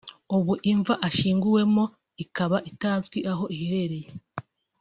ubu 0.37 0.53
imva 0.71 0.93
ashyinguwe 1.07 1.61
mo 1.73 1.85
ikaba 2.23 2.57
itazwi 2.71 3.19
aho 3.31 3.43
iherereye 3.55 4.09